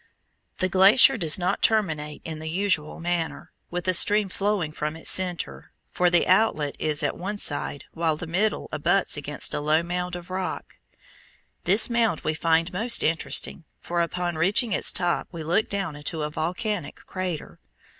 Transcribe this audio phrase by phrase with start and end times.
[0.57, 5.11] The glacier does not terminate in the usual manner, with a stream flowing from its
[5.11, 9.83] centre, for the outlet is at one side, while the middle abuts against a low
[9.83, 10.77] mound of rock.
[11.65, 16.23] This mound we find most interesting, for upon reaching its top we look down into
[16.23, 17.59] a volcanic crater.